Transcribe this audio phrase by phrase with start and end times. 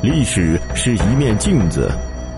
[0.00, 1.90] 历史是一面镜子，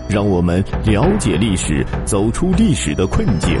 [0.09, 3.55] 让我们了解历史，走出历史的困境。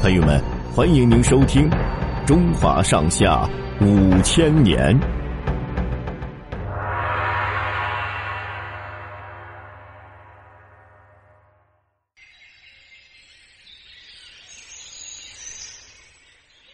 [0.00, 0.40] 朋友们，
[0.72, 1.68] 欢迎您收听
[2.24, 3.48] 《中华上下
[3.80, 4.96] 五千年》。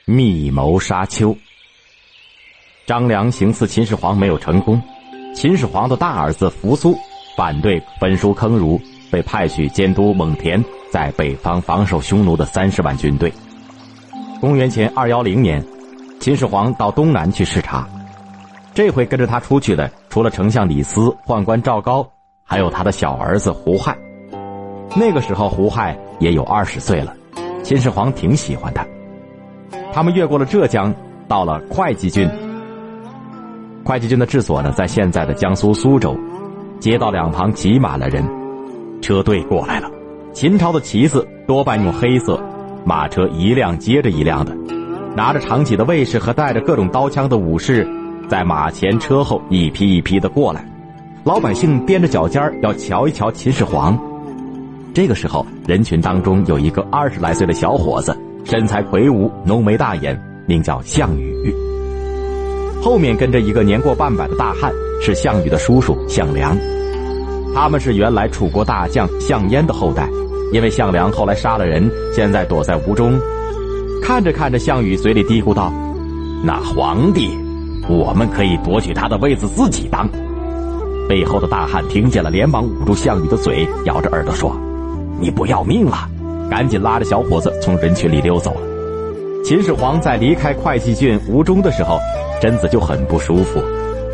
[0.05, 1.35] 密谋沙丘，
[2.85, 4.81] 张良行刺秦始皇没有成功。
[5.37, 6.97] 秦始皇的大儿子扶苏
[7.37, 13.31] 反对焚书坑儒，被派去监督蒙恬在北方防守匈奴的三十万军队。
[14.41, 15.63] 公元前二幺零年，
[16.19, 17.87] 秦始皇到东南去视察，
[18.73, 22.09] 这回跟着他出去的除了丞相李斯、宦官赵高，
[22.43, 23.95] 还有他的小儿子胡亥。
[24.97, 27.15] 那个时候胡亥也有二十岁了，
[27.63, 28.87] 秦始皇挺喜欢他。
[29.93, 30.95] 他们越过了浙江，
[31.29, 32.27] 到了会稽郡。
[33.87, 36.19] 会稽军的治所呢，在现在的江苏苏州。
[36.81, 38.29] 街道两旁挤满了人，
[39.01, 39.89] 车队过来了。
[40.33, 42.43] 秦朝的旗子多半用黑色，
[42.85, 44.53] 马车一辆接着一辆的，
[45.15, 47.89] 拿着长戟的卫士和带着各种刀枪的武士，
[48.29, 50.69] 在马前车后一批一批的过来。
[51.23, 53.97] 老百姓踮着脚尖要瞧一瞧秦始皇。
[54.93, 61.55] 这个时候，人群当中有一个二十来岁的小伙子，身材魁梧，浓眉大眼，名叫项羽。
[62.83, 66.57] 后面跟着一个年过半百的大汉，是项羽的叔叔项梁。
[67.55, 70.09] 他们是原来楚国大将项燕的后代，
[70.53, 73.19] 因为项梁后来杀了人，现在躲在吴中。
[74.03, 75.73] 看着看着，项羽嘴里嘀咕道
[76.45, 77.31] ：“那皇帝，
[77.89, 80.09] 我们可以夺取他的位子自己当。”
[81.09, 84.55] 背后的大汉听见了，连忙捂住项羽的嘴，咬着耳朵说
[85.19, 86.09] ：“你不要命了！”
[86.51, 88.61] 赶紧拉着小伙子从人群里溜走了。
[89.43, 91.99] 秦始皇在离开会稽郡吴中的时候。
[92.41, 93.61] 身子就很不舒服，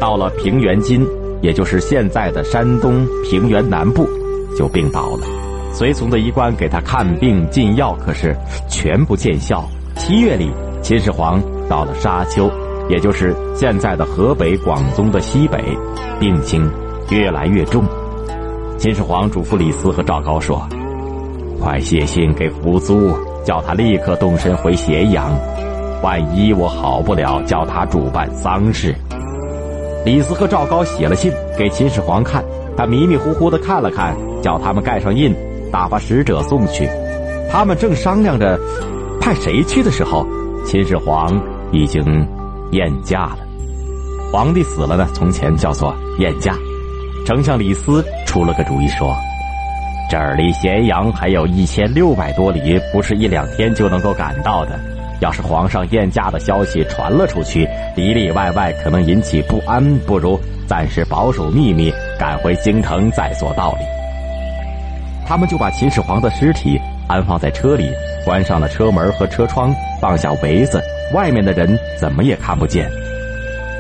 [0.01, 1.07] 到了平原津，
[1.41, 4.09] 也就是现在的山东平原南部，
[4.57, 5.27] 就病倒了。
[5.73, 8.37] 随从的医官给他看病进药，可是
[8.69, 9.65] 全不见效。
[9.97, 10.51] 七月里，
[10.83, 12.51] 秦始皇到了沙丘，
[12.89, 15.59] 也就是现在的河北广宗的西北，
[16.21, 16.71] 病情
[17.11, 17.85] 越来越重。
[18.79, 20.67] 秦始皇嘱咐李斯和赵高说
[21.61, 23.11] ：“快写信给扶苏，
[23.45, 25.33] 叫他立刻动身回咸阳。”
[26.03, 28.93] 万一我好不了，叫他主办丧事。
[30.05, 32.45] 李斯和赵高写了信给秦始皇看，
[32.77, 35.33] 他迷迷糊糊的看了看，叫他们盖上印，
[35.71, 36.89] 打发使者送去。
[37.49, 38.59] 他们正商量着
[39.21, 40.27] 派谁去的时候，
[40.67, 41.41] 秦始皇
[41.71, 42.03] 已经
[42.73, 43.39] 宴驾了。
[44.33, 46.57] 皇帝死了呢，从前叫做宴驾。
[47.25, 49.15] 丞相李斯出了个主意，说
[50.11, 54.81] ：“这儿离咸阳还有一千六百多里，不是一两天就能够赶到的。”
[55.23, 63.85] 要是皇上宴驾的消息传了出去，里里外外可能引起不安，不如暂时保守秘密，赶回京城再做道理。
[65.25, 66.77] 他们就把秦始皇的尸体
[67.09, 67.89] 安放在车里，
[68.25, 70.83] 关上了车门和车窗，放下围子，
[71.15, 72.91] 外面的人怎么也看不见。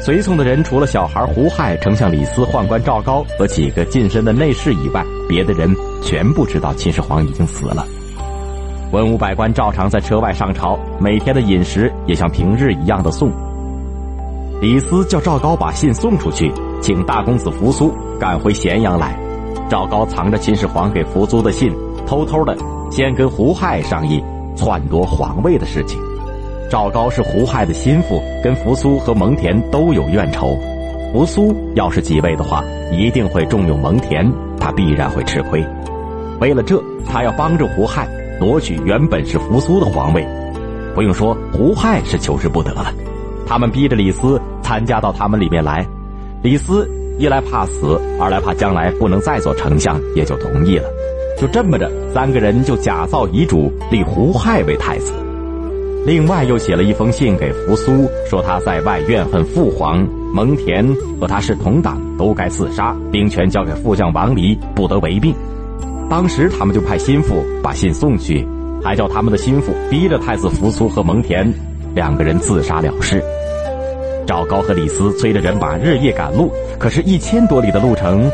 [0.00, 5.68] 随从的人除了小孩胡亥、丞相李斯、宦官赵高和几个近身的内侍以外，别的人
[6.04, 7.84] 全部知道秦始皇已经死了。
[8.92, 13.30] 文武百官照常在车外上朝，每天的饮食也像平日一样的送。
[14.60, 19.18] 李斯叫赵高把信送出去，请大公子扶苏赶回咸阳来。
[19.70, 21.72] 赵高藏着秦始皇给扶苏的信，
[22.06, 22.54] 偷偷的
[22.90, 24.22] 先跟胡亥商议
[24.54, 25.98] 篡夺皇位的事情。
[26.68, 30.54] 赵高是胡亥的心腹，跟扶苏和蒙恬都有怨仇。
[31.14, 34.30] 扶苏要是继位的话，一定会重用蒙恬，
[34.60, 35.64] 他必然会吃亏。
[36.40, 38.06] 为了这，他要帮助胡亥。
[38.42, 40.26] 夺取原本是扶苏的皇位，
[40.96, 42.92] 不用说，胡亥是求之不得了。
[43.46, 45.86] 他们逼着李斯参加到他们里面来，
[46.42, 50.88] 李斯一来怕死，二来怕将来不能再做丞相，也就同意了。
[51.38, 55.12] 就这么着，三个人就假造遗嘱，立胡亥为太子。
[56.04, 60.04] 另外又写了一封信给扶苏，说他在外怨恨父皇
[60.34, 60.84] 蒙恬
[61.20, 65.32] 和他是同党，都该自杀，兵权交给副将王离，不得违并。
[66.12, 68.46] 当时他们就派心腹把信送去，
[68.84, 71.50] 还叫他们的心腹逼着太子扶苏和蒙恬
[71.94, 73.24] 两个人自杀了事。
[74.26, 78.30] 赵高和李斯催着人马日夜赶路，可是，一千多里的路程，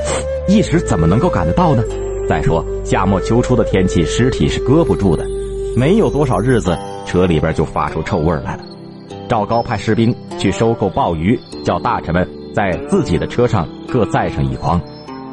[0.48, 1.84] 一时怎么能够赶得到呢？
[2.28, 5.25] 再说夏末秋初的天气，尸体是搁不住的，
[5.76, 6.76] 没有多少日子，
[7.06, 8.64] 车里边就发出臭味来了。
[9.28, 14.80] 赵高派士兵去收购鲍鱼，叫大臣们在自己的车上各载上一筐。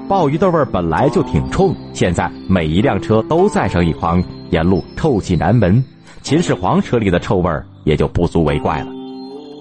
[0.07, 5.84] 鲍鱼的味儿本来就挺冲，现在每一辆车都载上一筐，沿路臭气难闻。
[6.22, 7.52] 秦始皇车里的臭味
[7.86, 8.88] 也就不足为怪了。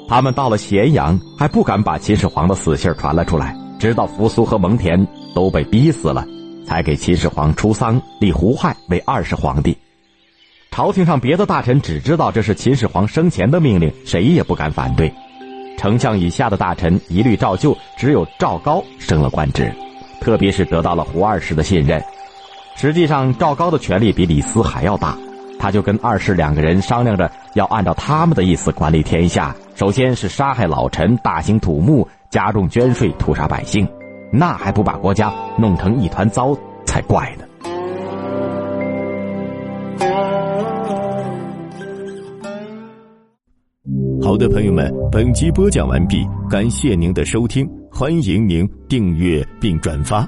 [0.07, 6.27] 他们到了咸阳，还不敢把秦始皇的死信传了出来，直到扶苏和蒙恬都被逼死了，
[6.67, 9.75] 才给秦始皇出丧，立胡亥为二世皇帝。
[10.71, 15.11] 朝廷上别的大臣只知道这是秦始皇生前的命令，谁也不敢反对。
[15.79, 19.73] 丞相以下的大臣一律照旧，只有赵高升了官职，
[20.25, 22.03] 特别是得到了胡二世的信任。
[22.77, 25.15] 实际上，赵高的权力比李斯还要大，
[25.59, 29.55] 他就跟二世两个人商量着，要按照他们的意思管理天下。
[29.75, 33.87] 首先是杀害老臣，大兴土木，加重捐税，屠杀百姓，
[34.33, 36.57] 那还不把国家弄成一团糟
[36.87, 37.45] 才怪呢。
[44.25, 50.27] 好的，朋友们，本集播讲完毕，感谢您的收听，欢迎您订阅并转发。